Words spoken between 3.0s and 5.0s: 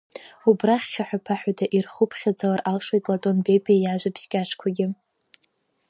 Платон Бебиа иажәабжь кьаҿқәагьы.